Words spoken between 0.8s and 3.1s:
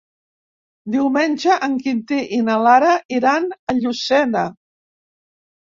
Diumenge en Quintí i na Lara